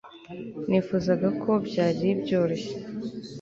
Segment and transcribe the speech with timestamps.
[0.69, 2.75] nifuzaga ko byari byoroshye